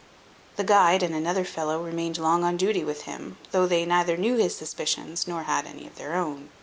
The 0.55 0.63
guide 0.63 1.03
and 1.03 1.13
another 1.13 1.45
fellow 1.45 1.83
remained 1.85 2.17
long 2.17 2.43
on 2.43 2.57
duty 2.57 2.83
with 2.83 3.03
him, 3.03 3.37
though 3.51 3.67
they 3.67 3.85
neither 3.85 4.17
knew 4.17 4.35
his 4.35 4.55
suspicions, 4.57 5.27
nor 5.27 5.43
had 5.43 5.67
any 5.67 5.85
of 5.85 5.97
their 5.99 6.15
own. 6.15 6.49